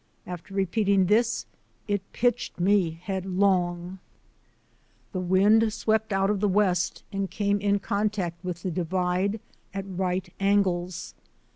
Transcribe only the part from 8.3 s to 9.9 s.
with the Divide at